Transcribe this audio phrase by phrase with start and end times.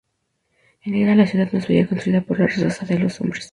[0.83, 3.49] Era la ciudad más bella construida por la raza de los Hombres.